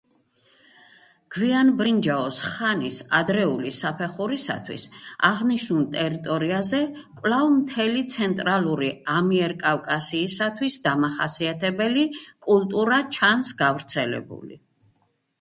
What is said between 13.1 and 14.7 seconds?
ჩანს გავრცელებული.